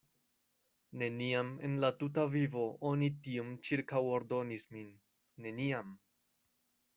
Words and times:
"Neniam 1.01 1.51
en 1.67 1.75
la 1.83 1.91
tuta 1.99 2.25
vivo 2.35 2.63
oni 2.93 3.11
tiom 3.27 3.53
ĉirkaŭordonis 3.69 4.67
min, 4.79 4.89
neniam!" 5.47 5.95